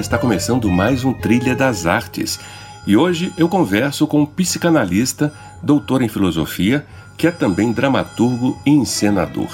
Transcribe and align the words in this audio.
Está 0.00 0.16
começando 0.16 0.70
mais 0.70 1.04
um 1.04 1.12
Trilha 1.12 1.54
das 1.54 1.86
Artes 1.86 2.40
e 2.86 2.96
hoje 2.96 3.32
eu 3.36 3.48
converso 3.50 4.06
com 4.06 4.22
um 4.22 4.26
psicanalista, 4.26 5.32
doutor 5.62 6.00
em 6.00 6.08
filosofia, 6.08 6.86
que 7.18 7.26
é 7.26 7.30
também 7.30 7.70
dramaturgo 7.70 8.58
e 8.64 8.70
encenador. 8.70 9.48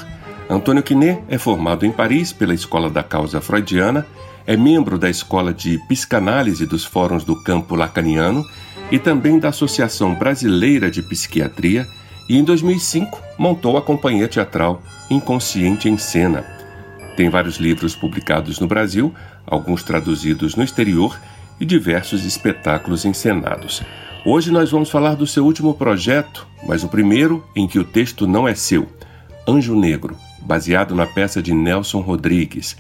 Antônio 0.48 0.84
Quinet 0.84 1.20
é 1.28 1.36
formado 1.36 1.84
em 1.84 1.91
Paris 1.91 2.32
pela 2.32 2.55
Escola 2.55 2.88
da 2.88 3.02
Causa 3.02 3.41
Freudiana, 3.41 4.06
é 4.46 4.56
membro 4.56 4.96
da 4.96 5.10
Escola 5.10 5.52
de 5.52 5.78
Psicanálise 5.88 6.64
dos 6.64 6.84
Fóruns 6.84 7.24
do 7.24 7.42
Campo 7.42 7.74
Lacaniano 7.74 8.44
e 8.92 9.00
também 9.00 9.41
da 9.41 9.48
Associação 9.48 10.14
Brasileira 10.14 10.88
de 10.88 11.02
Psiquiatria 11.02 11.88
e 12.28 12.38
em 12.38 12.44
2005 12.44 13.20
montou 13.36 13.77
a 13.77 13.83
companhia 13.83 14.28
teatral 14.28 14.80
Inconsciente 15.10 15.88
em 15.88 15.98
Cena. 15.98 16.56
Tem 17.16 17.30
vários 17.30 17.56
livros 17.56 17.97
publicados 17.97 18.61
no 18.61 18.67
Brasil, 18.67 19.12
alguns 19.47 19.83
traduzidos 19.83 20.55
no 20.55 20.62
exterior 20.62 21.19
e 21.59 21.64
diversos 21.64 22.27
espetáculos 22.27 23.06
encenados. 23.06 23.83
Hoje 24.25 24.50
nós 24.53 24.70
vamos 24.70 24.91
falar 24.91 25.14
do 25.14 25.27
seu 25.27 25.44
último 25.44 25.72
projeto, 25.72 26.47
mas 26.67 26.84
o 26.84 26.89
primeiro 26.89 27.42
em 27.56 27.67
que 27.67 27.78
o 27.78 27.84
texto 27.84 28.27
não 28.27 28.47
é 28.47 28.55
seu, 28.55 28.87
Anjo 29.48 29.75
Negro, 29.75 30.17
baseado 30.42 30.94
na 30.94 31.06
peça 31.06 31.42
de 31.42 31.55
Nelson 31.55 32.00
Rodrigues. 32.00 32.77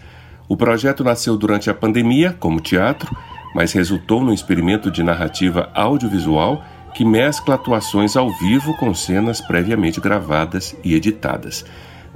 O 0.46 0.56
projeto 0.56 1.02
nasceu 1.02 1.36
durante 1.36 1.70
a 1.70 1.74
pandemia, 1.74 2.36
como 2.38 2.60
teatro, 2.60 3.16
mas 3.54 3.72
resultou 3.72 4.22
num 4.22 4.34
experimento 4.34 4.90
de 4.90 5.02
narrativa 5.02 5.70
audiovisual 5.72 6.62
que 6.94 7.04
mescla 7.04 7.54
atuações 7.54 8.16
ao 8.16 8.30
vivo 8.38 8.76
com 8.76 8.92
cenas 8.92 9.40
previamente 9.40 10.00
gravadas 10.00 10.76
e 10.84 10.94
editadas. 10.94 11.64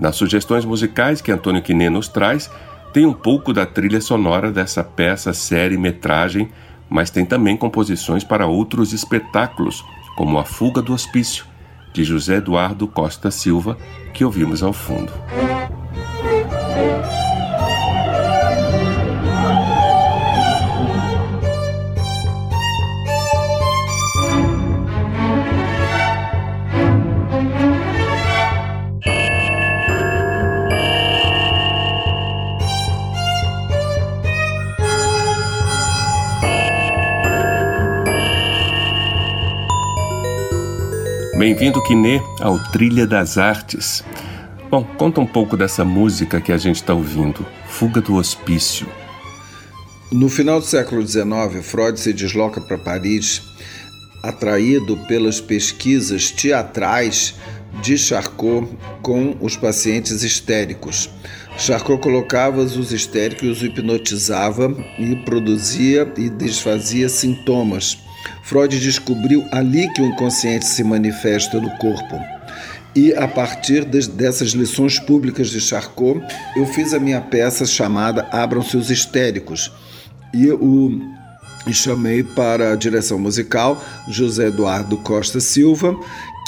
Nas 0.00 0.16
sugestões 0.16 0.64
musicais 0.64 1.20
que 1.20 1.30
Antônio 1.30 1.60
Quiné 1.60 1.90
nos 1.90 2.08
traz, 2.08 2.50
tem 2.90 3.04
um 3.04 3.12
pouco 3.12 3.52
da 3.52 3.66
trilha 3.66 4.00
sonora 4.00 4.50
dessa 4.50 4.82
peça 4.82 5.34
série-metragem, 5.34 6.48
mas 6.88 7.10
tem 7.10 7.26
também 7.26 7.54
composições 7.54 8.24
para 8.24 8.46
outros 8.46 8.94
espetáculos, 8.94 9.84
como 10.16 10.38
A 10.38 10.44
Fuga 10.44 10.80
do 10.80 10.94
Hospício, 10.94 11.44
de 11.92 12.02
José 12.02 12.36
Eduardo 12.36 12.88
Costa 12.88 13.30
Silva, 13.30 13.76
que 14.14 14.24
ouvimos 14.24 14.62
ao 14.62 14.72
fundo. 14.72 15.12
Bem-vindo, 41.40 41.82
Quiné, 41.82 42.22
ao 42.38 42.58
Trilha 42.70 43.06
das 43.06 43.38
Artes. 43.38 44.04
Bom, 44.70 44.84
conta 44.84 45.22
um 45.22 45.26
pouco 45.26 45.56
dessa 45.56 45.82
música 45.86 46.38
que 46.38 46.52
a 46.52 46.58
gente 46.58 46.76
está 46.76 46.92
ouvindo, 46.92 47.46
Fuga 47.66 48.02
do 48.02 48.16
Hospício. 48.16 48.86
No 50.12 50.28
final 50.28 50.60
do 50.60 50.66
século 50.66 51.00
XIX, 51.00 51.64
Freud 51.64 51.98
se 51.98 52.12
desloca 52.12 52.60
para 52.60 52.76
Paris, 52.76 53.40
atraído 54.22 54.98
pelas 55.08 55.40
pesquisas 55.40 56.30
teatrais 56.30 57.36
de 57.80 57.96
Charcot 57.96 58.68
com 59.00 59.34
os 59.40 59.56
pacientes 59.56 60.22
histéricos. 60.22 61.08
Charcot 61.56 62.02
colocava 62.02 62.60
os 62.60 62.92
histéricos, 62.92 63.48
os 63.48 63.62
hipnotizava 63.62 64.76
e 64.98 65.16
produzia 65.24 66.06
e 66.18 66.28
desfazia 66.28 67.08
sintomas 67.08 68.09
Freud 68.42 68.78
descobriu 68.78 69.44
ali 69.53 69.92
que 69.92 70.03
o 70.03 70.06
inconsciente 70.06 70.66
se 70.66 70.82
manifesta 70.82 71.60
no 71.60 71.70
corpo. 71.78 72.19
E 72.94 73.14
a 73.14 73.28
partir 73.28 73.84
dessas 73.84 74.50
lições 74.50 74.98
públicas 74.98 75.48
de 75.50 75.60
Charcot, 75.60 76.20
eu 76.56 76.66
fiz 76.66 76.92
a 76.92 76.98
minha 76.98 77.20
peça 77.20 77.64
chamada 77.64 78.26
Abram-se 78.32 78.76
os 78.76 78.91
Histéricos. 78.91 79.70
E 80.34 80.50
o 80.50 81.00
e 81.66 81.75
chamei 81.75 82.22
para 82.22 82.72
a 82.72 82.76
direção 82.76 83.19
musical 83.19 83.82
José 84.08 84.47
Eduardo 84.47 84.97
Costa 84.98 85.41
Silva 85.41 85.94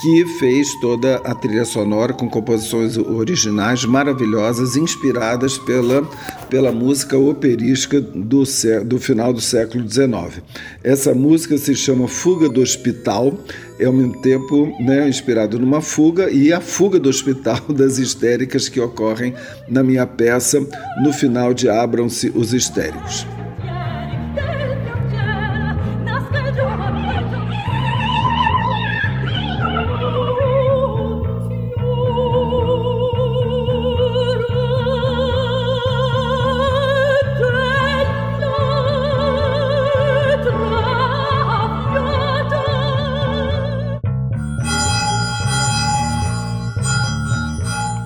que 0.03 0.27
fez 0.27 0.75
toda 0.81 1.19
a 1.19 1.33
trilha 1.33 1.65
sonora 1.65 2.13
com 2.13 2.29
composições 2.29 2.99
originais 2.99 3.85
maravilhosas, 3.85 4.75
inspiradas 4.75 5.57
pela, 5.59 6.03
pela 6.51 6.73
música 6.73 7.17
operística 7.17 8.01
do, 8.01 8.43
do 8.85 8.99
final 8.99 9.33
do 9.33 9.41
século 9.41 9.89
XIX. 9.89 10.43
Essa 10.83 11.15
música 11.15 11.57
se 11.57 11.77
chama 11.77 12.09
Fuga 12.09 12.49
do 12.49 12.61
Hospital, 12.61 13.39
é 13.79 13.85
ao 13.85 13.93
mesmo 13.93 14.21
tempo 14.21 14.75
né, 14.81 15.09
inspirado 15.09 15.57
numa 15.57 15.81
fuga 15.81 16.29
e 16.33 16.53
a 16.53 16.61
fuga 16.61 16.99
do 16.99 17.09
hospital 17.09 17.61
das 17.71 17.99
histéricas 17.99 18.69
que 18.69 18.81
ocorrem 18.81 19.35
na 19.69 19.85
minha 19.85 20.05
peça 20.05 20.61
no 21.01 21.13
final 21.13 21.55
de 21.55 21.69
Abram-se 21.69 22.33
os 22.35 22.53
Histéricos. 22.53 23.25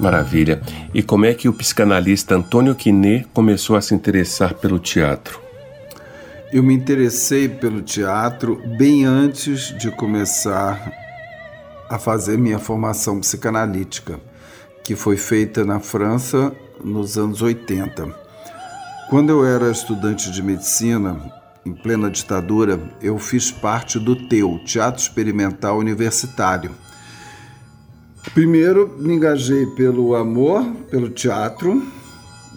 Maravilha. 0.06 0.62
E 0.94 1.03
como 1.03 1.25
é 1.25 1.34
que 1.34 1.49
o 1.49 1.53
psicanalista 1.53 2.37
Antônio 2.37 2.77
Quinet 2.77 3.27
começou 3.34 3.75
a 3.75 3.81
se 3.81 3.93
interessar 3.93 4.55
pelo 4.55 4.78
teatro? 4.78 5.41
Eu 6.53 6.62
me 6.62 6.72
interessei 6.72 7.49
pelo 7.49 7.83
teatro 7.83 8.62
bem 8.78 9.05
antes 9.05 9.77
de 9.77 9.91
começar 9.91 10.93
a 11.91 11.99
fazer 11.99 12.39
minha 12.39 12.61
formação 12.61 13.19
psicanalítica, 13.19 14.21
que 14.84 14.95
foi 14.95 15.16
feita 15.16 15.65
na 15.65 15.81
França 15.81 16.53
nos 16.84 17.19
anos 17.19 17.43
80. 17.43 18.09
Quando 19.11 19.31
eu 19.31 19.45
era 19.45 19.72
estudante 19.72 20.31
de 20.31 20.41
medicina, 20.41 21.21
em 21.65 21.72
plena 21.72 22.09
ditadura, 22.09 22.78
eu 23.03 23.19
fiz 23.19 23.50
parte 23.50 23.99
do 23.99 24.15
TEU, 24.15 24.61
Teatro 24.65 25.03
Experimental 25.03 25.77
Universitário 25.78 26.85
Primeiro, 28.34 28.94
me 28.98 29.14
engajei 29.14 29.66
pelo 29.66 30.14
amor, 30.14 30.64
pelo 30.91 31.09
teatro. 31.09 31.83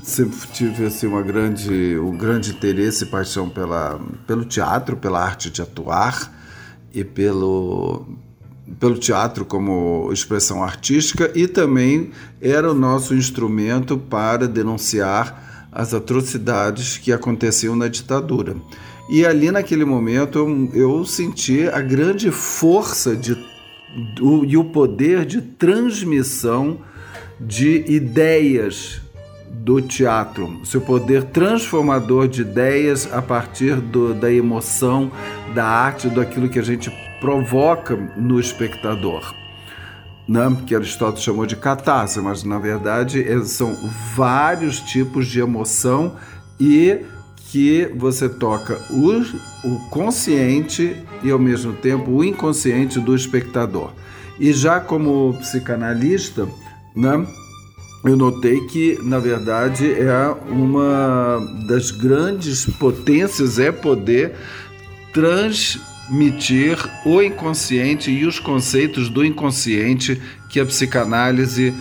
Sempre 0.03 0.37
tive 0.53 0.85
assim, 0.85 1.07
uma 1.07 1.21
grande, 1.21 1.97
um 1.99 2.17
grande 2.17 2.51
interesse 2.51 3.03
e 3.03 3.07
paixão 3.07 3.49
pela, 3.49 3.99
pelo 4.25 4.45
teatro, 4.45 4.97
pela 4.97 5.23
arte 5.23 5.49
de 5.49 5.61
atuar 5.61 6.33
e 6.93 7.03
pelo, 7.03 8.05
pelo 8.79 8.97
teatro 8.97 9.45
como 9.45 10.09
expressão 10.11 10.63
artística 10.63 11.31
e 11.35 11.47
também 11.47 12.11
era 12.41 12.71
o 12.71 12.73
nosso 12.73 13.13
instrumento 13.13 13.97
para 13.97 14.47
denunciar 14.47 15.67
as 15.71 15.93
atrocidades 15.93 16.97
que 16.97 17.11
aconteciam 17.11 17.75
na 17.75 17.87
ditadura. 17.87 18.55
E 19.09 19.25
ali 19.25 19.51
naquele 19.51 19.85
momento 19.85 20.37
eu, 20.39 20.69
eu 20.73 21.05
senti 21.05 21.67
a 21.67 21.81
grande 21.81 22.31
força 22.31 23.15
de 23.15 23.35
do, 24.15 24.45
e 24.45 24.55
o 24.57 24.65
poder 24.65 25.25
de 25.25 25.41
transmissão 25.41 26.79
de 27.39 27.85
ideias 27.87 29.01
do 29.49 29.81
teatro, 29.81 30.61
seu 30.65 30.81
poder 30.81 31.23
transformador 31.25 32.27
de 32.27 32.41
ideias 32.41 33.11
a 33.11 33.21
partir 33.21 33.75
do, 33.75 34.13
da 34.13 34.31
emoção, 34.31 35.11
da 35.53 35.65
arte, 35.65 36.07
daquilo 36.09 36.49
que 36.49 36.59
a 36.59 36.63
gente 36.63 36.91
provoca 37.19 37.95
no 38.15 38.39
espectador. 38.39 39.33
né, 40.27 40.55
que 40.65 40.75
Aristóteles 40.75 41.23
chamou 41.23 41.45
de 41.45 41.55
catarse, 41.55 42.21
mas 42.21 42.43
na 42.43 42.59
verdade 42.59 43.21
é, 43.21 43.43
são 43.43 43.75
vários 44.15 44.79
tipos 44.79 45.27
de 45.27 45.39
emoção 45.39 46.15
e 46.59 47.03
que 47.51 47.91
você 47.95 48.29
toca 48.29 48.79
o, 48.91 49.67
o 49.67 49.89
consciente 49.89 50.95
e 51.23 51.31
ao 51.31 51.39
mesmo 51.39 51.73
tempo 51.73 52.11
o 52.11 52.23
inconsciente 52.23 52.99
do 52.99 53.15
espectador. 53.15 53.91
E 54.39 54.53
já 54.53 54.79
como 54.79 55.35
psicanalista, 55.39 56.47
né, 56.95 57.25
eu 58.05 58.15
notei 58.15 58.61
que, 58.67 58.97
na 59.03 59.19
verdade, 59.19 59.91
é 59.91 60.29
uma 60.49 61.39
das 61.67 61.91
grandes 61.91 62.65
potências 62.65 63.59
é 63.59 63.71
poder 63.71 64.33
transmitir 65.11 66.77
o 67.05 67.21
inconsciente 67.21 68.09
e 68.09 68.25
os 68.25 68.39
conceitos 68.39 69.09
do 69.09 69.25
inconsciente 69.25 70.21
que 70.49 70.59
a 70.59 70.65
psicanálise 70.65 71.73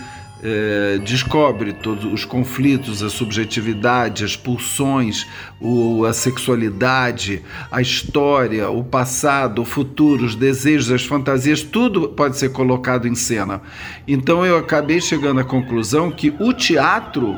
é, 0.43 0.99
descobre 0.99 1.73
todos 1.73 2.05
os 2.05 2.23
conflitos, 2.25 3.03
a 3.03 3.09
subjetividade, 3.09 4.23
as 4.23 4.35
pulsões, 4.35 5.27
o, 5.59 6.05
a 6.05 6.13
sexualidade, 6.13 7.43
a 7.71 7.81
história, 7.81 8.69
o 8.69 8.83
passado, 8.83 9.61
o 9.61 9.65
futuro, 9.65 10.25
os 10.25 10.35
desejos, 10.35 10.91
as 10.91 11.05
fantasias, 11.05 11.61
tudo 11.61 12.09
pode 12.09 12.37
ser 12.37 12.49
colocado 12.49 13.07
em 13.07 13.15
cena. 13.15 13.61
Então 14.07 14.45
eu 14.45 14.57
acabei 14.57 15.01
chegando 15.01 15.39
à 15.39 15.43
conclusão 15.43 16.09
que 16.09 16.33
o 16.39 16.53
teatro 16.53 17.37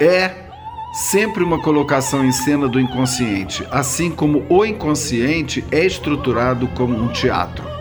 é 0.00 0.44
sempre 0.92 1.42
uma 1.42 1.60
colocação 1.60 2.24
em 2.24 2.30
cena 2.30 2.68
do 2.68 2.78
inconsciente, 2.78 3.66
assim 3.70 4.10
como 4.10 4.46
o 4.48 4.64
inconsciente 4.64 5.64
é 5.72 5.84
estruturado 5.84 6.68
como 6.68 6.96
um 6.96 7.08
teatro. 7.08 7.73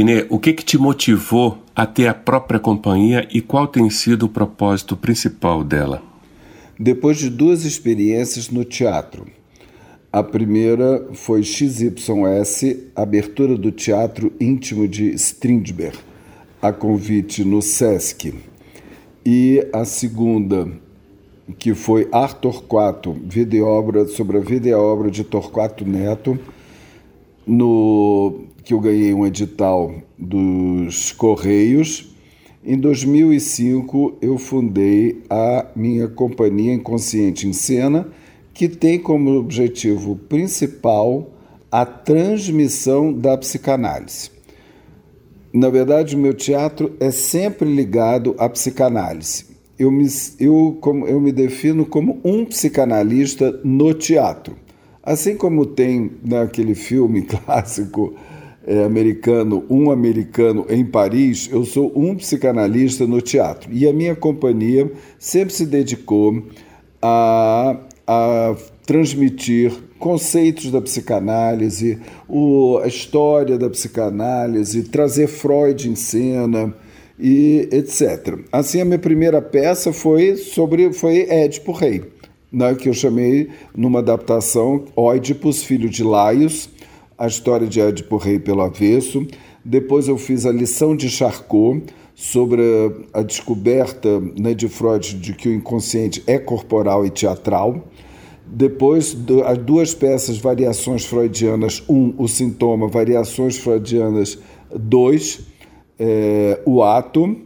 Kiné, 0.00 0.24
o 0.30 0.38
que, 0.38 0.54
que 0.54 0.64
te 0.64 0.78
motivou 0.78 1.58
a 1.76 1.84
ter 1.84 2.06
a 2.06 2.14
própria 2.14 2.58
companhia 2.58 3.28
e 3.30 3.42
qual 3.42 3.68
tem 3.68 3.90
sido 3.90 4.24
o 4.24 4.28
propósito 4.30 4.96
principal 4.96 5.62
dela? 5.62 6.02
Depois 6.78 7.18
de 7.18 7.28
duas 7.28 7.66
experiências 7.66 8.48
no 8.48 8.64
teatro. 8.64 9.26
A 10.10 10.22
primeira 10.22 11.06
foi 11.12 11.42
XYS, 11.42 12.76
abertura 12.96 13.58
do 13.58 13.70
Teatro 13.70 14.32
Íntimo 14.40 14.88
de 14.88 15.10
Strindberg, 15.16 15.98
a 16.62 16.72
convite 16.72 17.44
no 17.44 17.60
Sesc. 17.60 18.32
E 19.22 19.68
a 19.70 19.84
segunda, 19.84 20.66
que 21.58 21.74
foi 21.74 22.08
Ar 22.10 22.32
Torquato, 22.32 23.14
videoobra 23.22 24.06
sobre 24.06 24.38
a 24.38 24.40
videoobra 24.40 25.10
de 25.10 25.24
Torquato 25.24 25.84
Neto, 25.84 26.38
no 27.46 28.46
que 28.70 28.74
eu 28.74 28.78
ganhei 28.78 29.12
um 29.12 29.26
edital 29.26 29.92
dos 30.16 31.10
Correios. 31.10 32.14
Em 32.64 32.78
2005, 32.78 34.18
eu 34.22 34.38
fundei 34.38 35.24
a 35.28 35.66
minha 35.74 36.06
companhia 36.06 36.74
Inconsciente 36.74 37.48
em 37.48 37.52
Cena, 37.52 38.06
que 38.54 38.68
tem 38.68 38.96
como 38.96 39.32
objetivo 39.32 40.14
principal 40.14 41.30
a 41.68 41.84
transmissão 41.84 43.12
da 43.12 43.36
psicanálise. 43.36 44.30
Na 45.52 45.68
verdade, 45.68 46.14
o 46.14 46.18
meu 46.20 46.32
teatro 46.32 46.94
é 47.00 47.10
sempre 47.10 47.68
ligado 47.68 48.36
à 48.38 48.48
psicanálise. 48.48 49.46
eu 49.76 49.90
me, 49.90 50.06
eu, 50.38 50.78
como, 50.80 51.08
eu 51.08 51.20
me 51.20 51.32
defino 51.32 51.84
como 51.84 52.20
um 52.24 52.44
psicanalista 52.44 53.50
no 53.64 53.92
teatro. 53.92 54.54
Assim 55.02 55.36
como 55.36 55.66
tem 55.66 56.12
naquele 56.24 56.76
filme 56.76 57.22
clássico 57.26 58.14
é, 58.66 58.84
americano, 58.84 59.64
Um 59.70 59.90
Americano 59.90 60.66
em 60.68 60.84
Paris, 60.84 61.48
eu 61.50 61.64
sou 61.64 61.92
um 61.96 62.14
psicanalista 62.14 63.06
no 63.06 63.20
teatro. 63.20 63.72
E 63.72 63.86
a 63.88 63.92
minha 63.92 64.14
companhia 64.14 64.90
sempre 65.18 65.54
se 65.54 65.66
dedicou 65.66 66.42
a, 67.00 67.76
a 68.06 68.56
transmitir 68.86 69.72
conceitos 69.98 70.70
da 70.70 70.80
psicanálise, 70.80 71.98
o, 72.28 72.78
a 72.82 72.86
história 72.86 73.58
da 73.58 73.68
psicanálise, 73.68 74.84
trazer 74.84 75.26
Freud 75.26 75.88
em 75.88 75.94
cena 75.94 76.74
e 77.18 77.68
etc. 77.70 78.38
Assim, 78.50 78.80
a 78.80 78.84
minha 78.84 78.98
primeira 78.98 79.42
peça 79.42 79.92
foi 79.92 80.36
sobre 80.36 80.92
foi 80.92 81.26
Édipo 81.28 81.72
Rei, 81.72 82.02
né, 82.50 82.74
que 82.74 82.88
eu 82.88 82.94
chamei 82.94 83.50
numa 83.76 83.98
adaptação 83.98 84.86
Oidipus, 84.96 85.62
filho 85.62 85.88
de 85.88 86.02
Laios, 86.02 86.70
a 87.20 87.26
história 87.26 87.66
de 87.66 87.78
Édipo 87.78 88.16
Rei 88.16 88.38
pelo 88.38 88.62
avesso. 88.62 89.26
Depois 89.62 90.08
eu 90.08 90.16
fiz 90.16 90.46
a 90.46 90.50
lição 90.50 90.96
de 90.96 91.10
Charcot 91.10 91.84
sobre 92.14 92.62
a, 93.12 93.20
descoberta 93.20 94.18
né, 94.40 94.54
de 94.54 94.66
Freud 94.68 95.16
de 95.16 95.34
que 95.34 95.50
o 95.50 95.52
inconsciente 95.52 96.22
é 96.26 96.38
corporal 96.38 97.04
e 97.04 97.10
teatral. 97.10 97.86
Depois, 98.46 99.14
as 99.44 99.58
duas 99.58 99.94
peças 99.94 100.38
Variações 100.38 101.04
Freudianas 101.04 101.82
1, 101.86 101.94
um, 101.94 102.14
o 102.16 102.26
sintoma, 102.26 102.88
Variações 102.88 103.58
Freudianas 103.58 104.38
2, 104.74 105.40
é, 105.98 106.60
o 106.64 106.82
ato. 106.82 107.36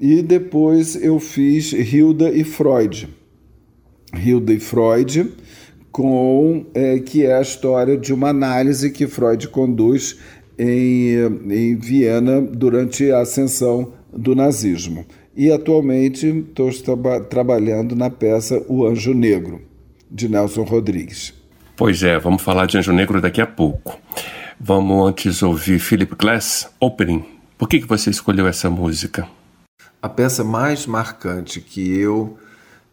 E 0.00 0.22
depois 0.22 0.96
eu 0.96 1.20
fiz 1.20 1.72
Hilda 1.72 2.30
e 2.30 2.42
Freud. 2.42 3.06
Hilda 4.14 4.54
e 4.54 4.58
Freud, 4.58 5.30
com 5.90 6.66
é, 6.74 6.98
que 6.98 7.24
é 7.26 7.36
a 7.36 7.40
história 7.40 7.96
de 7.96 8.12
uma 8.12 8.28
análise 8.28 8.90
que 8.90 9.06
Freud 9.06 9.48
conduz 9.48 10.18
em, 10.58 11.14
em 11.50 11.76
Viena 11.76 12.40
durante 12.40 13.10
a 13.10 13.20
ascensão 13.20 13.92
do 14.12 14.34
nazismo. 14.34 15.04
E 15.36 15.50
atualmente 15.50 16.26
estou 16.26 16.70
traba 16.72 17.20
trabalhando 17.20 17.96
na 17.96 18.10
peça 18.10 18.62
O 18.68 18.86
Anjo 18.86 19.14
Negro, 19.14 19.60
de 20.10 20.28
Nelson 20.28 20.64
Rodrigues. 20.64 21.32
Pois 21.76 22.02
é, 22.02 22.18
vamos 22.18 22.42
falar 22.42 22.66
de 22.66 22.76
Anjo 22.76 22.92
Negro 22.92 23.20
daqui 23.20 23.40
a 23.40 23.46
pouco. 23.46 23.98
Vamos 24.60 25.08
antes 25.08 25.42
ouvir 25.42 25.78
Philip 25.78 26.14
Glass, 26.14 26.68
Opening. 26.78 27.24
Por 27.56 27.68
que, 27.68 27.80
que 27.80 27.86
você 27.86 28.10
escolheu 28.10 28.46
essa 28.46 28.68
música? 28.68 29.26
A 30.02 30.08
peça 30.08 30.44
mais 30.44 30.86
marcante 30.86 31.60
que 31.60 31.98
eu 31.98 32.36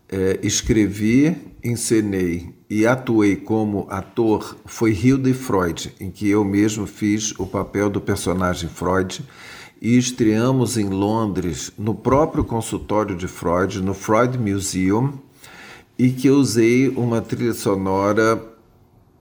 é, 0.10 0.40
escrevi, 0.42 1.36
encenei 1.64 2.56
e 2.70 2.86
atuei 2.86 3.36
como 3.36 3.88
ator 3.90 4.58
foi 4.66 4.92
Hilde 4.92 5.34
Freud, 5.34 5.94
em 6.00 6.12
que 6.12 6.30
eu 6.30 6.44
mesmo 6.44 6.86
fiz 6.86 7.34
o 7.40 7.46
papel 7.46 7.90
do 7.90 8.02
personagem 8.02 8.70
Freud 8.70 9.24
e 9.82 9.98
estreamos 9.98 10.78
em 10.78 10.90
Londres, 10.90 11.72
no 11.78 11.94
próprio 11.94 12.44
consultório 12.44 13.16
de 13.16 13.28
Freud, 13.28 13.82
no 13.82 13.94
Freud 13.94 14.38
Museum, 14.38 15.14
e 15.98 16.10
que 16.10 16.30
usei 16.30 16.90
uma 16.90 17.22
trilha 17.22 17.54
sonora 17.54 18.42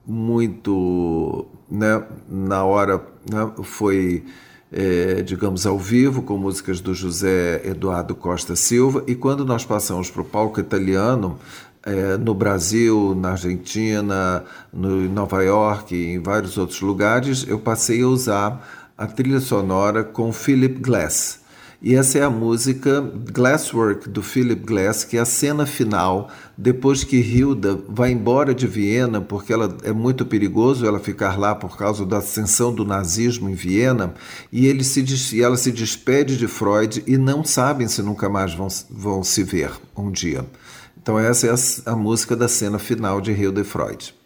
muito, 0.05 1.45
né, 1.69 2.03
na 2.27 2.63
hora, 2.63 3.03
né, 3.29 3.51
foi 3.63 4.23
é, 4.71 5.21
digamos, 5.21 5.65
ao 5.65 5.79
vivo, 5.79 6.21
com 6.21 6.37
músicas 6.37 6.81
do 6.81 6.93
José 6.93 7.61
Eduardo 7.65 8.13
Costa 8.13 8.55
Silva, 8.55 9.03
e 9.07 9.15
quando 9.15 9.45
nós 9.45 9.65
passamos 9.65 10.09
para 10.09 10.21
o 10.21 10.25
palco 10.25 10.59
italiano, 10.59 11.39
é, 11.87 12.17
no 12.17 12.33
Brasil, 12.33 13.15
na 13.15 13.31
Argentina, 13.31 14.43
no 14.73 15.05
em 15.05 15.07
Nova 15.07 15.41
York 15.41 15.95
em 15.95 16.21
vários 16.21 16.57
outros 16.57 16.81
lugares, 16.81 17.45
eu 17.47 17.59
passei 17.59 18.01
a 18.01 18.07
usar 18.07 18.67
a 18.97 19.07
trilha 19.07 19.39
sonora 19.39 20.03
com 20.03 20.33
Philip 20.33 20.81
Glass. 20.81 21.39
E 21.79 21.93
essa 21.93 22.17
é 22.17 22.23
a 22.23 22.29
música 22.29 23.01
Glasswork 23.31 24.09
do 24.09 24.23
Philip 24.23 24.65
Glass, 24.65 25.03
que 25.03 25.15
é 25.15 25.19
a 25.19 25.25
cena 25.25 25.63
final, 25.67 26.27
depois 26.57 27.03
que 27.03 27.17
Hilda 27.17 27.79
vai 27.87 28.11
embora 28.11 28.53
de 28.53 28.65
Viena, 28.65 29.21
porque 29.21 29.53
ela 29.53 29.77
é 29.83 29.93
muito 29.93 30.25
perigoso 30.25 30.87
ela 30.87 30.99
ficar 30.99 31.37
lá 31.37 31.53
por 31.53 31.77
causa 31.77 32.03
da 32.03 32.17
ascensão 32.17 32.73
do 32.73 32.83
nazismo 32.83 33.47
em 33.47 33.53
Viena, 33.53 34.15
e, 34.51 34.65
ele 34.65 34.83
se, 34.83 35.05
e 35.35 35.41
ela 35.43 35.55
se 35.55 35.71
despede 35.71 36.35
de 36.35 36.47
Freud 36.47 37.03
e 37.05 37.15
não 37.15 37.43
sabem 37.43 37.87
se 37.87 38.01
nunca 38.01 38.27
mais 38.27 38.55
vão, 38.55 38.67
vão 38.89 39.23
se 39.23 39.43
ver 39.43 39.69
um 39.95 40.09
dia. 40.09 40.43
Então 40.99 41.19
essa 41.19 41.45
é 41.45 41.51
a, 41.51 41.93
a 41.93 41.95
música 41.95 42.35
da 42.35 42.47
cena 42.47 42.79
final 42.79 43.21
de 43.21 43.31
Hilda 43.31 43.61
e 43.61 43.63
Freud. 43.63 44.16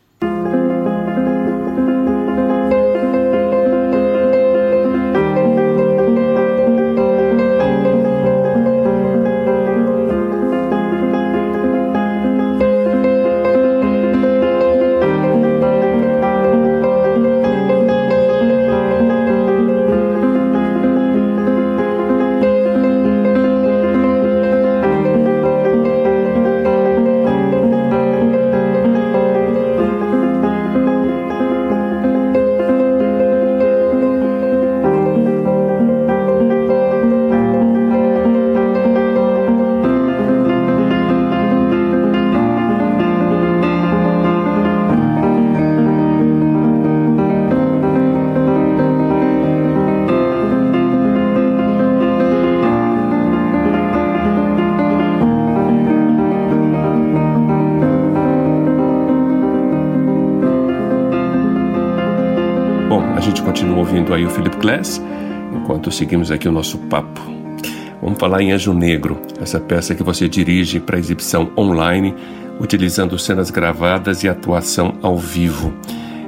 Ouvindo 63.82 64.14
aí 64.14 64.24
o 64.24 64.30
Philip 64.30 64.56
Glass, 64.58 65.02
enquanto 65.52 65.92
seguimos 65.92 66.30
aqui 66.30 66.48
o 66.48 66.52
nosso 66.52 66.78
papo. 66.78 67.20
Vamos 68.00 68.20
falar 68.20 68.40
em 68.42 68.52
Anjo 68.52 68.74
Negro, 68.74 69.20
essa 69.42 69.60
peça 69.60 69.96
que 69.96 70.04
você 70.04 70.30
dirige 70.30 70.80
para 70.80 71.00
exibição 71.00 71.52
online, 71.58 72.14
utilizando 72.60 73.18
cenas 73.18 73.50
gravadas 73.50 74.24
e 74.24 74.30
atuação 74.30 74.94
ao 75.02 75.18
vivo. 75.18 75.74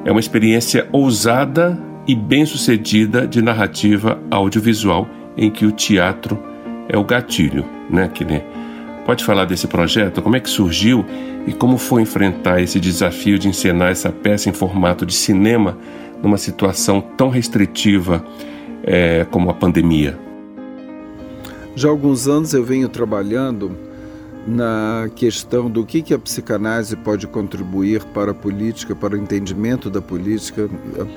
É 0.04 0.10
uma 0.12 0.20
experiência 0.20 0.90
ousada 0.92 1.80
e 2.08 2.16
bem-sucedida 2.16 3.28
de 3.28 3.40
narrativa 3.40 4.20
audiovisual 4.32 5.08
em 5.38 5.52
que 5.52 5.66
o 5.66 5.72
teatro 5.72 6.40
é 6.90 6.98
o 6.98 7.04
gatilho, 7.04 7.66
né, 7.88 8.10
Kiné? 8.12 8.44
Pode 9.06 9.24
falar 9.24 9.46
desse 9.46 9.68
projeto? 9.68 10.24
Como 10.24 10.36
é 10.36 10.40
que 10.40 10.50
surgiu 10.50 11.06
e 11.46 11.54
como 11.54 11.78
foi 11.78 12.02
enfrentar 12.02 12.62
esse 12.62 12.80
desafio 12.80 13.38
de 13.38 13.48
encenar 13.48 13.92
essa 13.92 14.12
peça 14.12 14.50
em 14.50 14.54
formato 14.54 15.06
de 15.06 15.14
cinema 15.14 15.78
numa 16.24 16.38
situação 16.38 17.02
tão 17.02 17.30
restritiva 17.30 18.26
é, 18.84 19.26
como 19.30 19.50
a 19.50 19.54
pandemia? 19.54 20.18
Já 21.76 21.90
há 21.90 21.92
alguns 21.92 22.28
anos 22.28 22.54
eu 22.54 22.64
venho 22.64 22.88
trabalhando 22.88 23.76
na 24.48 25.10
questão 25.16 25.70
do 25.70 25.86
que, 25.86 26.02
que 26.02 26.14
a 26.14 26.20
psicanálise 26.20 26.96
pode 26.98 27.28
contribuir 27.28 28.04
para 28.06 28.32
a 28.32 28.34
política, 28.34 28.96
para 28.96 29.16
o 29.16 29.18
entendimento 29.18 29.90
da 29.90 30.02
política, 30.02 30.70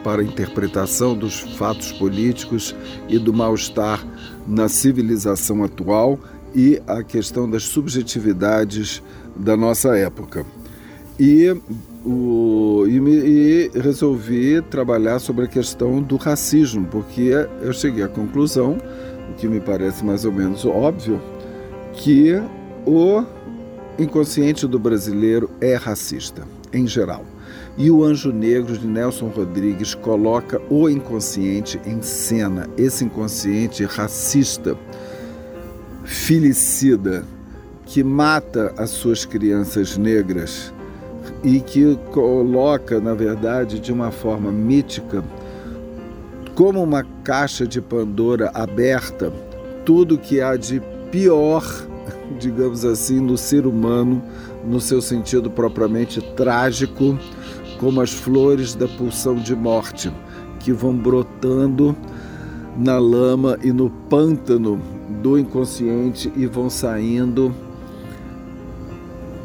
para 0.05 0.23
a 0.23 0.25
interpretação 0.25 1.17
dos 1.17 1.41
fatos 1.41 1.93
políticos 1.93 2.75
e 3.09 3.19
do 3.19 3.33
mal-estar 3.33 4.05
na 4.47 4.69
civilização 4.69 5.65
atual 5.65 6.19
e 6.55 6.81
a 6.87 7.03
questão 7.03 7.51
das 7.51 7.65
subjetividades 7.65 9.03
da 9.35 9.57
nossa 9.57 9.97
época. 9.97 10.47
E 11.19 11.55
o, 12.07 12.87
e, 12.87 13.01
me, 13.01 13.11
e 13.11 13.71
resolvi 13.75 14.63
trabalhar 14.63 15.19
sobre 15.19 15.47
a 15.47 15.49
questão 15.49 16.01
do 16.01 16.17
racismo, 16.17 16.87
porque 16.87 17.33
eu 17.61 17.73
cheguei 17.73 18.05
à 18.05 18.09
conclusão, 18.09 18.79
o 19.29 19.35
que 19.35 19.49
me 19.49 19.59
parece 19.59 20.05
mais 20.05 20.25
ou 20.25 20.31
menos 20.31 20.65
óbvio, 20.65 21.21
que 21.95 22.41
o 22.87 23.25
inconsciente 23.99 24.69
do 24.69 24.79
brasileiro 24.79 25.51
é 25.61 25.75
racista, 25.75 26.47
em 26.73 26.87
geral. 26.87 27.25
E 27.77 27.91
o 27.91 28.05
Anjo 28.05 28.33
Negro 28.33 28.79
de 28.79 28.87
Nelson 28.87 29.27
Rodrigues 29.27 29.95
coloca 29.95 30.63
o 30.71 30.89
inconsciente 30.89 31.81
em 31.85 32.01
cena, 32.03 32.71
esse 32.79 33.05
inconsciente 33.05 33.85
racista, 33.85 34.77
filicida, 36.05 37.25
que 37.85 38.03
mata 38.05 38.73
as 38.77 38.91
suas 38.91 39.25
crianças 39.25 39.97
negras 39.97 40.73
e 41.43 41.61
que 41.61 41.97
coloca, 42.13 43.01
na 43.01 43.15
verdade, 43.15 43.79
de 43.79 43.93
uma 43.93 44.11
forma 44.11 44.51
mítica, 44.51 45.23
como 46.55 46.83
uma 46.83 47.05
caixa 47.23 47.67
de 47.67 47.81
Pandora 47.81 48.51
aberta, 48.55 49.33
tudo 49.85 50.19
que 50.19 50.41
há 50.41 50.57
de 50.57 50.81
pior, 51.11 51.65
digamos 52.41 52.85
assim, 52.85 53.21
no 53.21 53.37
ser 53.37 53.67
humano, 53.67 54.23
no 54.65 54.81
seu 54.81 55.01
sentido 55.01 55.51
propriamente 55.51 56.21
trágico, 56.35 57.19
como 57.79 58.01
as 58.01 58.13
flores 58.13 58.75
da 58.75 58.89
pulsão 58.89 59.37
de 59.37 59.55
morte, 59.55 60.11
que 60.59 60.73
vão 60.73 60.97
brotando 60.97 61.95
na 62.77 62.99
lama 62.99 63.59
e 63.63 63.73
no 63.73 63.89
pântano 63.89 64.81
do 65.23 65.39
inconsciente 65.39 66.33
e 66.37 66.47
vão 66.47 66.69
saindo 66.69 67.55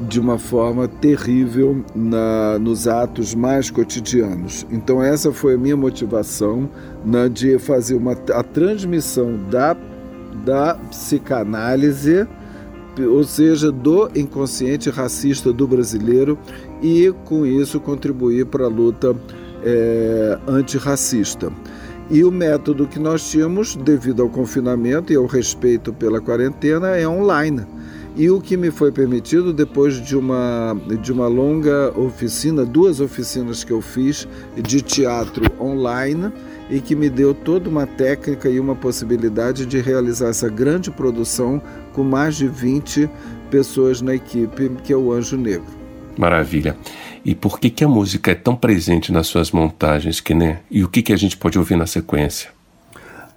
de 0.08 0.20
uma 0.20 0.38
forma 0.38 0.88
terrível 0.88 1.84
na, 1.96 2.58
nos 2.60 2.88
atos 2.88 3.36
mais 3.36 3.70
cotidianos. 3.70 4.66
Então 4.72 5.02
essa 5.02 5.32
foi 5.32 5.56
a 5.56 5.58
minha 5.58 5.78
motivação 5.78 6.70
na, 7.06 7.28
de 7.28 7.58
fazer 7.60 7.96
uma, 7.96 8.14
a 8.14 8.44
transmissão 8.44 9.38
da, 9.50 9.76
da 10.46 10.76
psicanálise, 10.90 12.28
ou 13.00 13.24
seja, 13.24 13.72
do 13.72 14.10
inconsciente 14.16 14.90
racista 14.90 15.54
do 15.54 15.68
brasileiro 15.68 16.38
e 16.82 17.14
com 17.26 17.46
isso 17.46 17.80
contribuir 17.80 18.46
para 18.46 18.66
a 18.66 18.70
luta 18.70 19.16
é, 19.64 20.38
antirracista. 20.48 21.52
E 22.10 22.26
o 22.26 22.32
método 22.32 22.88
que 22.88 23.00
nós 23.00 23.30
tínhamos, 23.30 23.76
devido 23.78 24.22
ao 24.22 24.30
confinamento 24.30 25.14
e 25.14 25.16
ao 25.16 25.26
respeito 25.26 25.94
pela 25.94 26.20
quarentena, 26.20 26.90
é 26.90 27.08
online 27.08 27.66
e 28.16 28.30
o 28.30 28.42
que 28.42 28.58
me 28.58 28.72
foi 28.72 28.92
permitido 28.92 29.54
depois 29.54 30.02
de 30.02 30.18
uma, 30.18 30.76
de 31.02 31.12
uma 31.12 31.28
longa 31.28 31.98
oficina, 31.98 32.66
duas 32.66 33.00
oficinas 33.00 33.64
que 33.64 33.72
eu 33.72 33.82
fiz 33.82 34.28
de 34.56 34.82
teatro 34.82 35.46
online 35.60 36.32
e 36.70 36.80
que 36.80 36.96
me 36.96 37.10
deu 37.10 37.34
toda 37.34 37.70
uma 37.70 37.88
técnica 37.88 38.50
e 38.50 38.60
uma 38.60 38.76
possibilidade 38.76 39.66
de 39.66 39.80
realizar 39.80 40.30
essa 40.30 40.50
grande 40.50 40.92
produção 40.92 41.62
com 41.94 42.04
mais 42.04 42.36
de 42.36 42.48
20 42.48 43.10
pessoas 43.50 44.02
na 44.02 44.16
equipe, 44.16 44.70
que 44.84 44.92
é 44.94 44.96
o 44.96 45.12
Anjo 45.12 45.38
Negro. 45.38 45.82
Maravilha. 46.18 46.78
E 47.24 47.34
por 47.34 47.60
que, 47.60 47.70
que 47.70 47.84
a 47.84 47.88
música 47.88 48.32
é 48.32 48.36
tão 48.36 48.56
presente 48.56 49.12
nas 49.12 49.28
suas 49.28 49.52
montagens, 49.52 50.20
Kiné? 50.20 50.62
E 50.70 50.84
o 50.84 50.90
que, 50.90 51.02
que 51.02 51.14
a 51.14 51.18
gente 51.18 51.38
pode 51.38 51.58
ouvir 51.58 51.78
na 51.78 51.86
sequência? 51.86 52.50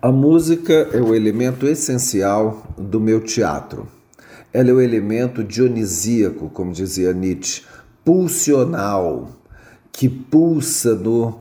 A 0.03 0.13
música 0.13 0.89
é 0.93 1.01
o 1.01 1.15
elemento 1.15 1.67
essencial 1.67 2.67
do 2.77 3.01
meu 3.01 3.21
teatro. 3.21 3.89
Ela 4.55 4.71
é 4.71 4.73
o 4.73 4.81
elemento 4.81 5.43
dionisíaco, 5.43 6.49
como 6.49 6.73
dizia 6.73 7.13
Nietzsche, 7.13 7.63
pulsional, 8.05 9.33
que 9.91 10.09
pulsa 10.09 10.95
no, 10.95 11.41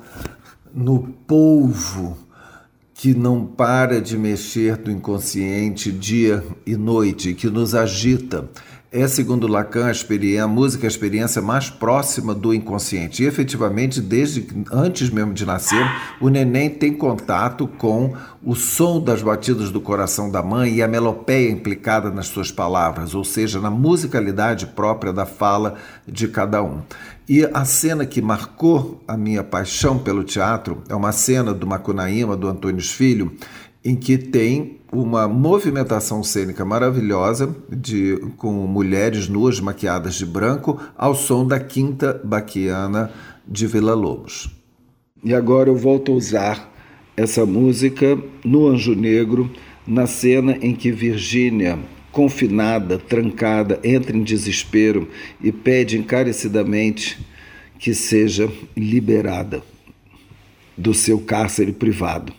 no 0.73 0.99
polvo 1.27 2.17
que 2.95 3.13
não 3.13 3.45
para 3.45 4.01
de 4.01 4.17
mexer 4.17 4.77
do 4.77 4.89
inconsciente 4.89 5.91
dia 5.91 6.43
e 6.65 6.75
noite, 6.75 7.33
que 7.33 7.49
nos 7.49 7.75
agita 7.75 8.49
é, 8.93 9.07
segundo 9.07 9.47
Lacan, 9.47 9.87
a, 9.87 10.43
a 10.43 10.47
música 10.47 10.85
é 10.85 10.87
a 10.87 10.87
experiência 10.87 11.41
mais 11.41 11.67
próxima 11.67 12.35
do 12.35 12.53
inconsciente. 12.53 13.23
E 13.23 13.25
efetivamente, 13.25 13.99
desde 13.99 14.45
antes 14.71 15.09
mesmo 15.09 15.33
de 15.33 15.47
nascer, 15.47 15.83
o 16.21 16.29
neném 16.29 16.69
tem 16.69 16.93
contato 16.93 17.67
com 17.67 18.13
o 18.43 18.53
som 18.53 19.01
das 19.01 19.23
batidas 19.23 19.71
do 19.71 19.81
coração 19.81 20.29
da 20.29 20.43
mãe 20.43 20.75
e 20.75 20.83
a 20.83 20.87
melopeia 20.87 21.49
implicada 21.49 22.11
nas 22.11 22.27
suas 22.27 22.51
palavras, 22.51 23.15
ou 23.15 23.23
seja, 23.23 23.59
na 23.59 23.71
musicalidade 23.71 24.67
própria 24.67 25.11
da 25.11 25.25
fala 25.25 25.73
de 26.07 26.27
cada 26.27 26.61
um. 26.61 26.83
E 27.27 27.43
a 27.51 27.65
cena 27.65 28.05
que 28.05 28.21
marcou 28.21 29.01
a 29.07 29.17
minha 29.17 29.43
paixão 29.43 29.97
pelo 29.97 30.23
teatro 30.23 30.83
é 30.87 30.93
uma 30.93 31.11
cena 31.11 31.51
do 31.51 31.65
Macunaíma, 31.65 32.37
do 32.37 32.47
Antônio 32.47 32.83
Filho, 32.83 33.35
em 33.83 33.95
que 33.95 34.19
tem 34.19 34.82
uma 34.93 35.27
movimentação 35.27 36.23
cênica 36.23 36.63
maravilhosa 36.63 37.53
de 37.69 38.15
com 38.37 38.51
mulheres 38.67 39.27
nuas 39.27 39.59
maquiadas 39.59 40.13
de 40.13 40.25
branco 40.25 40.79
ao 40.95 41.15
som 41.15 41.47
da 41.47 41.59
Quinta 41.59 42.21
Baquiana 42.23 43.11
de 43.47 43.65
Vila 43.65 43.95
Lobos. 43.95 44.49
E 45.23 45.33
agora 45.33 45.69
eu 45.69 45.75
volto 45.75 46.11
a 46.11 46.15
usar 46.15 46.71
essa 47.17 47.45
música 47.45 48.17
no 48.45 48.67
Anjo 48.67 48.93
Negro, 48.93 49.49
na 49.85 50.05
cena 50.05 50.57
em 50.61 50.75
que 50.75 50.91
Virgínia, 50.91 51.79
confinada, 52.11 52.99
trancada, 52.99 53.79
entra 53.83 54.15
em 54.15 54.23
desespero 54.23 55.09
e 55.41 55.51
pede 55.51 55.97
encarecidamente 55.97 57.19
que 57.79 57.95
seja 57.95 58.49
liberada 58.77 59.63
do 60.77 60.93
seu 60.93 61.19
cárcere 61.19 61.71
privado. 61.71 62.33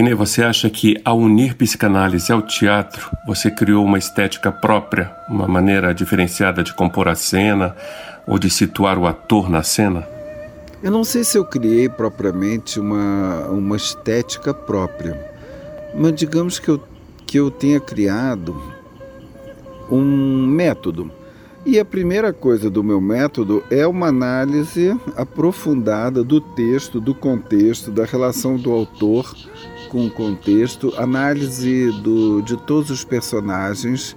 Kine, 0.00 0.14
você 0.14 0.42
acha 0.42 0.70
que 0.70 0.98
ao 1.04 1.18
unir 1.18 1.54
psicanálise 1.54 2.32
ao 2.32 2.40
teatro, 2.40 3.14
você 3.26 3.50
criou 3.50 3.84
uma 3.84 3.98
estética 3.98 4.50
própria, 4.50 5.14
uma 5.28 5.46
maneira 5.46 5.92
diferenciada 5.92 6.62
de 6.62 6.72
compor 6.72 7.06
a 7.06 7.14
cena 7.14 7.76
ou 8.26 8.38
de 8.38 8.48
situar 8.48 8.98
o 8.98 9.06
ator 9.06 9.50
na 9.50 9.62
cena? 9.62 10.08
Eu 10.82 10.90
não 10.90 11.04
sei 11.04 11.22
se 11.22 11.36
eu 11.36 11.44
criei 11.44 11.86
propriamente 11.86 12.80
uma, 12.80 13.48
uma 13.48 13.76
estética 13.76 14.54
própria, 14.54 15.20
mas 15.94 16.14
digamos 16.14 16.58
que 16.58 16.70
eu, 16.70 16.82
que 17.26 17.38
eu 17.38 17.50
tenha 17.50 17.78
criado 17.78 18.58
um 19.90 20.46
método. 20.46 21.10
E 21.66 21.78
a 21.78 21.84
primeira 21.84 22.32
coisa 22.32 22.70
do 22.70 22.82
meu 22.82 23.02
método 23.02 23.62
é 23.70 23.86
uma 23.86 24.06
análise 24.06 24.98
aprofundada 25.14 26.24
do 26.24 26.40
texto, 26.40 26.98
do 26.98 27.14
contexto, 27.14 27.90
da 27.90 28.06
relação 28.06 28.56
do 28.56 28.72
autor 28.72 29.30
com 29.90 30.06
o 30.06 30.10
contexto, 30.10 30.94
análise 30.96 31.90
do, 32.00 32.40
de 32.42 32.56
todos 32.56 32.90
os 32.90 33.04
personagens 33.04 34.16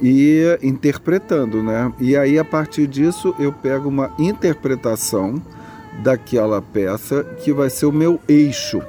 e 0.00 0.58
interpretando, 0.62 1.62
né? 1.62 1.92
E 2.00 2.16
aí 2.16 2.38
a 2.38 2.44
partir 2.44 2.86
disso 2.86 3.34
eu 3.38 3.52
pego 3.52 3.88
uma 3.88 4.10
interpretação 4.18 5.40
daquela 6.02 6.62
peça 6.62 7.22
que 7.44 7.52
vai 7.52 7.68
ser 7.68 7.86
o 7.86 7.92
meu 7.92 8.18
eixo. 8.26 8.80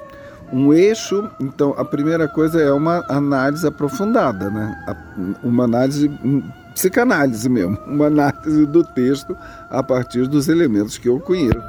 Um 0.54 0.74
eixo, 0.74 1.30
então 1.40 1.74
a 1.78 1.84
primeira 1.84 2.28
coisa 2.28 2.62
é 2.62 2.72
uma 2.72 3.06
análise 3.10 3.68
aprofundada, 3.68 4.50
né? 4.50 4.98
Uma 5.44 5.66
análise 5.66 6.08
hum, 6.24 6.42
psicanálise 6.74 7.50
mesmo, 7.50 7.78
uma 7.88 8.08
análise 8.08 8.66
do 8.66 8.84
texto 8.84 9.36
a 9.70 9.84
partir 9.84 10.28
dos 10.28 10.48
elementos 10.48 10.98
que 10.98 11.10
eu 11.10 11.20
conheço 11.20 11.60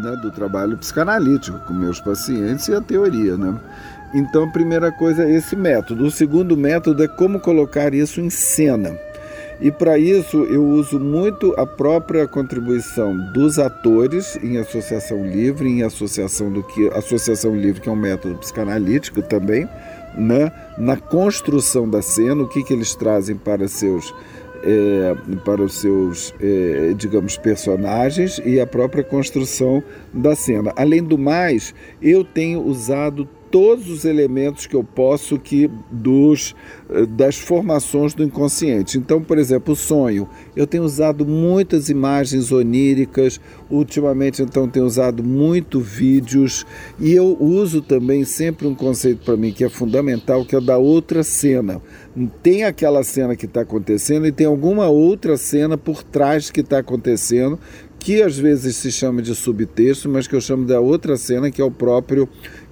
né, 0.00 0.16
do 0.16 0.30
trabalho 0.30 0.76
psicanalítico 0.76 1.58
com 1.60 1.74
meus 1.74 2.00
pacientes 2.00 2.68
e 2.68 2.74
a 2.74 2.80
teoria. 2.80 3.36
Né? 3.36 3.54
Então, 4.14 4.44
a 4.44 4.50
primeira 4.50 4.90
coisa 4.90 5.24
é 5.24 5.32
esse 5.32 5.54
método. 5.54 6.04
O 6.04 6.10
segundo 6.10 6.56
método 6.56 7.02
é 7.04 7.08
como 7.08 7.38
colocar 7.38 7.94
isso 7.94 8.20
em 8.20 8.30
cena. 8.30 8.96
E 9.60 9.70
para 9.70 9.98
isso 9.98 10.44
eu 10.44 10.64
uso 10.64 10.98
muito 10.98 11.54
a 11.58 11.66
própria 11.66 12.26
contribuição 12.26 13.14
dos 13.34 13.58
atores 13.58 14.38
em 14.42 14.56
associação 14.56 15.22
livre, 15.22 15.68
em 15.68 15.82
associação 15.82 16.50
do 16.50 16.62
que 16.62 16.88
associação 16.88 17.54
livre 17.54 17.82
que 17.82 17.88
é 17.88 17.92
um 17.92 17.96
método 17.96 18.36
psicanalítico 18.36 19.20
também, 19.20 19.68
né? 20.16 20.50
na 20.78 20.96
construção 20.96 21.88
da 21.88 22.00
cena, 22.00 22.42
o 22.42 22.48
que, 22.48 22.64
que 22.64 22.72
eles 22.72 22.94
trazem 22.94 23.36
para 23.36 23.68
seus 23.68 24.14
é, 24.62 25.14
para 25.44 25.62
os 25.62 25.74
seus, 25.74 26.34
é, 26.40 26.92
digamos, 26.94 27.36
personagens 27.36 28.40
e 28.44 28.60
a 28.60 28.66
própria 28.66 29.02
construção 29.02 29.82
da 30.12 30.34
cena. 30.34 30.72
Além 30.76 31.02
do 31.02 31.18
mais, 31.18 31.74
eu 32.00 32.24
tenho 32.24 32.60
usado 32.60 33.28
todos 33.50 33.88
os 33.88 34.04
elementos 34.04 34.66
que 34.66 34.76
eu 34.76 34.84
posso 34.84 35.38
que 35.38 35.68
dos 35.90 36.54
eh, 36.88 37.06
das 37.06 37.36
formações 37.36 38.14
do 38.14 38.22
inconsciente. 38.22 38.96
Então, 38.96 39.20
por 39.22 39.38
exemplo, 39.38 39.74
o 39.74 39.76
sonho. 39.76 40.28
Eu 40.54 40.66
tenho 40.66 40.84
usado 40.84 41.26
muitas 41.26 41.88
imagens 41.88 42.52
oníricas, 42.52 43.40
ultimamente 43.68 44.42
então 44.42 44.68
tenho 44.68 44.86
usado 44.86 45.22
muito 45.22 45.80
vídeos 45.80 46.64
e 46.98 47.12
eu 47.12 47.36
uso 47.40 47.82
também 47.82 48.24
sempre 48.24 48.66
um 48.66 48.74
conceito 48.74 49.24
para 49.24 49.36
mim 49.36 49.52
que 49.52 49.64
é 49.64 49.68
fundamental, 49.68 50.44
que 50.44 50.54
é 50.54 50.60
da 50.60 50.78
outra 50.78 51.22
cena. 51.22 51.80
Tem 52.42 52.64
aquela 52.64 53.02
cena 53.02 53.36
que 53.36 53.46
está 53.46 53.62
acontecendo 53.62 54.26
e 54.26 54.32
tem 54.32 54.46
alguma 54.46 54.88
outra 54.88 55.36
cena 55.36 55.76
por 55.76 56.02
trás 56.02 56.50
que 56.50 56.60
está 56.60 56.78
acontecendo 56.78 57.58
que 58.00 58.22
às 58.22 58.38
vezes 58.38 58.76
se 58.76 58.90
chama 58.90 59.20
de 59.20 59.34
subtexto, 59.34 60.08
mas 60.08 60.26
que 60.26 60.34
eu 60.34 60.40
chamo 60.40 60.64
da 60.64 60.80
outra 60.80 61.16
cena, 61.18 61.50
que 61.50 61.60
é 61.60 61.64
o 61.64 61.70
próprio 61.70 62.26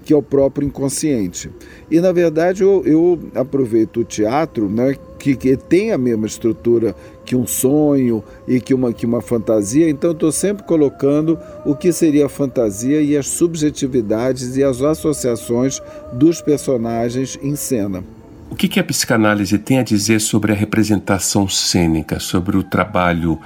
que 0.09 0.15
é 0.15 0.17
o 0.17 0.23
próprio 0.23 0.67
inconsciente. 0.67 1.51
E 1.91 2.01
na 2.01 2.13
verdade 2.13 2.63
eu, 2.63 2.83
eu 2.87 3.19
aproveito 3.35 3.99
o 3.99 4.05
teatro, 4.05 4.67
né, 4.67 4.97
que, 5.19 5.37
que, 5.37 5.55
tem 5.55 5.93
a 5.93 5.99
mesma 5.99 6.27
estrutura 6.27 6.97
que 7.27 7.37
um 7.37 7.47
sonho 7.47 8.25
e 8.47 8.59
que 8.59 8.73
uma, 8.73 8.91
que 8.91 9.05
uma 9.05 9.21
fantasia, 9.21 9.87
então 9.87 10.13
estou 10.13 10.33
sempre 10.33 10.63
colocando 10.63 11.39
o 11.63 11.77
que 11.77 11.93
seria 11.93 12.25
a 12.25 12.29
fantasia 12.31 13.03
e 13.03 13.19
as 13.19 13.27
subjetividades 13.27 14.57
e 14.57 14.65
as 14.65 14.81
associações 14.81 15.83
dos 16.11 16.41
personagens 16.41 17.39
em 17.43 17.55
cena. 17.55 18.03
O 18.49 18.57
que, 18.57 18.67
que 18.67 18.81
a 18.81 18.85
psicanálise 18.85 19.59
tem 19.59 19.79
a 19.79 19.83
dizer 19.83 20.23
sobre 20.23 20.53
a 20.53 20.55
representação 20.55 21.47
cênica, 21.47 22.19
sobre 22.19 22.57
o 22.57 22.63
trabalho 22.63 23.39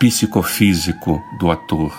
psicofísico 0.00 1.22
do 1.38 1.48
ator? 1.48 1.96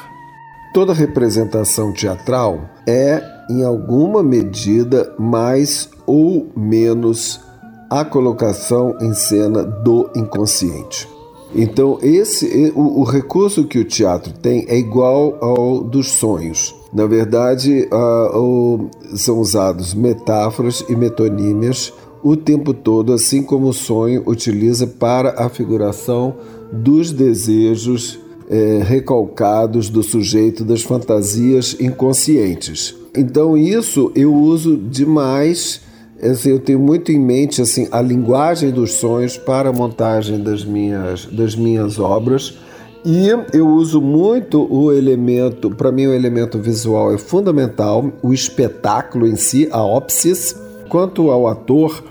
Toda 0.73 0.93
representação 0.93 1.93
teatral 1.93 2.69
é, 2.86 3.38
em 3.49 3.63
alguma 3.63 4.21
medida, 4.21 5.13
mais 5.17 5.89
ou 6.05 6.47
menos 6.55 7.41
a 7.89 8.05
colocação 8.05 8.95
em 9.01 9.13
cena 9.13 9.63
do 9.63 10.09
inconsciente. 10.15 11.07
Então, 11.55 11.97
esse 12.01 12.71
o, 12.75 13.01
o 13.01 13.03
recurso 13.03 13.65
que 13.65 13.79
o 13.79 13.85
teatro 13.85 14.31
tem 14.33 14.65
é 14.67 14.77
igual 14.77 15.38
ao 15.41 15.83
dos 15.83 16.12
sonhos. 16.12 16.75
Na 16.93 17.07
verdade, 17.07 17.88
o, 17.91 18.89
são 19.15 19.39
usados 19.39 19.93
metáforas 19.93 20.83
e 20.88 20.95
metonímias 20.95 21.93
o 22.21 22.35
tempo 22.35 22.73
todo, 22.73 23.13
assim 23.13 23.41
como 23.41 23.69
o 23.69 23.73
sonho 23.73 24.23
utiliza 24.25 24.85
para 24.85 25.43
a 25.43 25.49
figuração 25.49 26.35
dos 26.71 27.12
desejos 27.12 28.19
é, 28.49 28.81
recalcados 28.83 29.89
do 29.89 30.03
sujeito 30.03 30.65
das 30.65 30.81
fantasias 30.81 31.75
inconscientes. 31.79 32.98
Então 33.15 33.58
isso 33.58 34.12
eu 34.15 34.34
uso 34.34 34.78
demais, 34.78 35.82
assim, 36.22 36.52
eu 36.52 36.60
tenho 36.60 36.80
muito 36.80 37.12
em 37.12 37.19
mente 37.19 37.62
assim 37.62 37.88
a 37.91 38.02
linguagem 38.02 38.72
dos 38.72 38.93
sonhos 38.93 39.38
para 39.38 39.69
a 39.69 39.74
montagem 39.74 40.41
das 40.41 40.63
minhas, 40.63 41.26
das 41.26 41.56
minhas 41.56 42.00
obras. 42.00 42.58
E 43.06 43.30
eu 43.54 43.67
uso 43.67 44.02
muito 44.02 44.67
o 44.69 44.91
elemento, 44.91 45.72
para 45.72 45.91
mim 45.91 46.08
o 46.08 46.13
elemento 46.13 46.60
visual 46.60 47.13
é 47.13 47.17
fundamental, 47.17 48.12
o 48.22 48.34
espetáculo 48.34 49.26
em 49.26 49.38
si, 49.38 49.69
a 49.72 49.82
ópsis. 49.82 50.56
Quanto 50.89 51.30
ao 51.30 51.48
ator, 51.48 52.04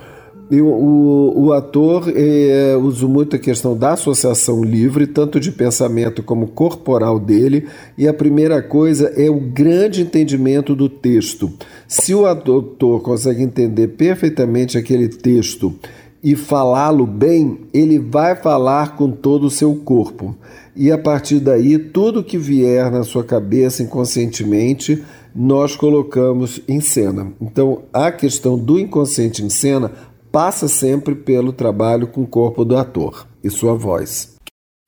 o, 0.51 1.33
o 1.37 1.53
ator 1.53 2.11
é, 2.15 2.75
usa 2.77 3.07
muito 3.07 3.37
a 3.37 3.39
questão 3.39 3.77
da 3.77 3.93
associação 3.93 4.65
livre, 4.65 5.07
tanto 5.07 5.39
de 5.39 5.53
pensamento 5.53 6.23
como 6.23 6.49
corporal 6.49 7.19
dele, 7.19 7.67
e 7.97 8.09
a 8.09 8.15
primeira 8.15 8.63
coisa 8.63 9.13
é 9.17 9.29
o 9.29 9.39
grande 9.39 10.03
entendimento 10.03 10.75
do 10.75 10.89
texto. 10.89 11.53
Se 11.87 12.15
o 12.15 12.25
ator 12.25 13.01
consegue 13.03 13.43
entender 13.43 13.89
perfeitamente 13.89 14.79
aquele 14.79 15.09
texto 15.09 15.75
e 16.23 16.35
falá-lo 16.35 17.07
bem, 17.07 17.61
ele 17.73 17.99
vai 17.99 18.35
falar 18.35 18.97
com 18.97 19.11
todo 19.11 19.47
o 19.47 19.51
seu 19.51 19.75
corpo. 19.77 20.35
E 20.75 20.91
a 20.91 20.99
partir 20.99 21.41
daí, 21.41 21.79
tudo 21.79 22.25
que 22.25 22.39
vier 22.39 22.91
na 22.91 23.03
sua 23.03 23.25
cabeça 23.25 23.83
inconscientemente, 23.83 25.03
nós 25.35 25.77
colocamos 25.77 26.61
em 26.67 26.81
cena. 26.81 27.33
Então, 27.41 27.83
a 27.93 28.11
questão 28.11 28.59
do 28.59 28.79
inconsciente 28.79 29.43
em 29.43 29.49
cena 29.49 29.93
passa 30.39 30.69
sempre 30.69 31.17
pelo 31.17 31.53
trabalho 31.53 32.07
com 32.07 32.23
o 32.23 32.27
corpo 32.27 32.65
do 32.65 32.77
ator 32.77 33.27
e 33.43 33.51
sua 33.51 33.75
voz. 33.75 34.37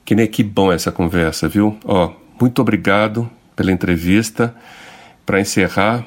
Que 0.05 0.15
nem 0.15 0.29
que 0.29 0.45
bom 0.45 0.71
essa 0.71 0.93
conversa, 0.93 1.49
viu? 1.49 1.77
Ó, 1.85 2.13
muito 2.41 2.63
obrigado 2.63 3.29
pela 3.57 3.73
entrevista. 3.73 4.55
Para 5.27 5.41
encerrar, 5.41 6.07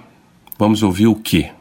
vamos 0.58 0.82
ouvir 0.82 1.08
o 1.08 1.16
quê? 1.16 1.52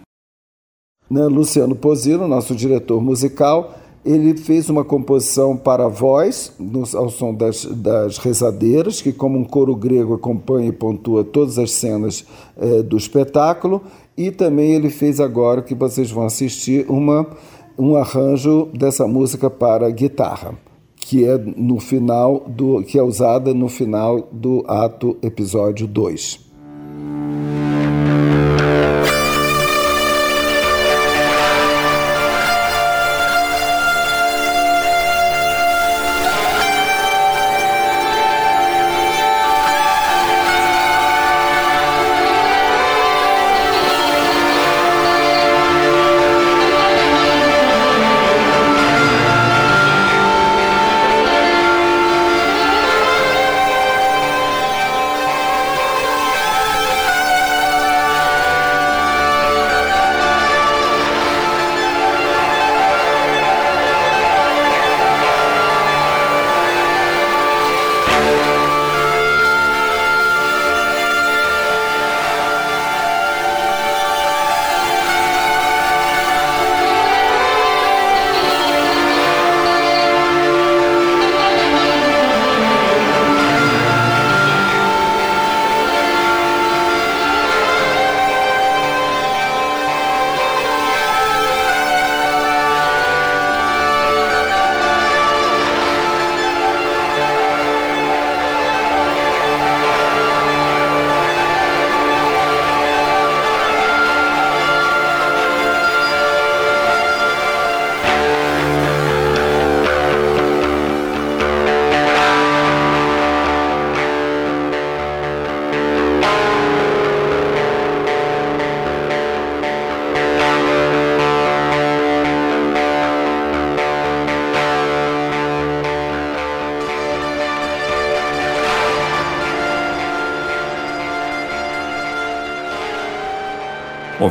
Né, 1.11 1.25
Luciano 1.25 1.75
Pozino, 1.75 2.29
nosso 2.29 2.55
diretor 2.55 3.03
musical, 3.03 3.77
ele 4.05 4.37
fez 4.37 4.71
uma 4.71 4.85
composição 4.85 5.57
para 5.57 5.88
voz, 5.88 6.53
no, 6.61 6.85
ao 6.97 7.09
som 7.09 7.35
das, 7.35 7.64
das 7.64 8.16
rezadeiras, 8.16 9.03
que, 9.03 9.12
como 9.12 9.37
um 9.37 9.45
coro 9.45 9.75
grego, 9.75 10.14
acompanha 10.14 10.68
e 10.68 10.73
pontua 10.73 11.25
todas 11.25 11.59
as 11.59 11.73
cenas 11.73 12.25
é, 12.57 12.81
do 12.81 12.97
espetáculo. 12.97 13.83
E 14.16 14.31
também 14.31 14.73
ele 14.73 14.88
fez 14.88 15.18
agora, 15.18 15.62
que 15.62 15.75
vocês 15.75 16.12
vão 16.12 16.27
assistir, 16.27 16.87
uma 16.88 17.27
um 17.79 17.97
arranjo 17.97 18.69
dessa 18.73 19.07
música 19.07 19.49
para 19.49 19.91
guitarra, 19.91 20.55
que 20.97 21.25
é 21.25 21.37
no 21.39 21.81
final 21.81 22.45
do 22.47 22.83
que 22.83 22.99
é 22.99 23.03
usada 23.03 23.53
no 23.53 23.69
final 23.69 24.29
do 24.33 24.65
ato 24.67 25.17
episódio 25.23 25.87
2. 25.87 26.52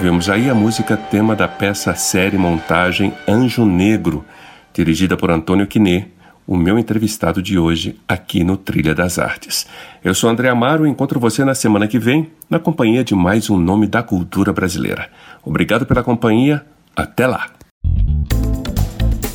Ouvimos 0.01 0.31
aí 0.31 0.49
a 0.49 0.55
música 0.55 0.97
tema 0.97 1.35
da 1.35 1.47
peça 1.47 1.93
série 1.93 2.35
montagem 2.35 3.13
Anjo 3.27 3.63
Negro, 3.63 4.25
dirigida 4.73 5.15
por 5.15 5.29
Antônio 5.29 5.67
Quinet, 5.67 6.07
o 6.47 6.57
meu 6.57 6.79
entrevistado 6.79 7.39
de 7.39 7.59
hoje 7.59 7.99
aqui 8.07 8.43
no 8.43 8.57
Trilha 8.57 8.95
das 8.95 9.19
Artes. 9.19 9.67
Eu 10.03 10.15
sou 10.15 10.27
André 10.27 10.49
Amaro 10.49 10.87
e 10.87 10.89
encontro 10.89 11.19
você 11.19 11.45
na 11.45 11.53
semana 11.53 11.87
que 11.87 11.99
vem 11.99 12.31
na 12.49 12.57
companhia 12.57 13.03
de 13.03 13.13
mais 13.13 13.47
um 13.47 13.59
nome 13.59 13.85
da 13.85 14.01
cultura 14.01 14.51
brasileira. 14.51 15.07
Obrigado 15.45 15.85
pela 15.85 16.01
companhia, 16.01 16.65
até 16.95 17.27
lá! 17.27 17.51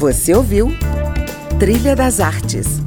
Você 0.00 0.34
ouviu 0.34 0.76
Trilha 1.60 1.94
das 1.94 2.18
Artes 2.18 2.84